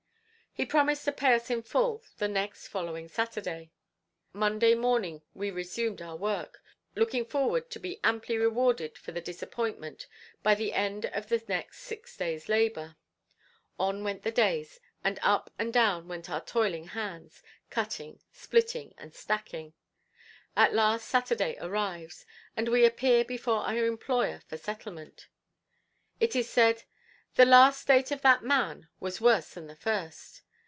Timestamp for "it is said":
26.19-26.83